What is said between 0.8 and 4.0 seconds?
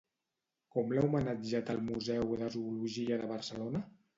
l'ha homenatjat el Museu de Zoologia de Barcelona?